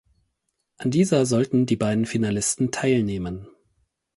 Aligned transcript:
An 0.79 0.89
dieser 0.89 1.27
sollten 1.27 1.67
die 1.67 1.75
beiden 1.75 2.07
Finalisten 2.07 2.71
teilnehmen. 2.71 3.47